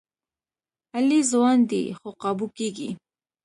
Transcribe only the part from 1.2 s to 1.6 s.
ځوان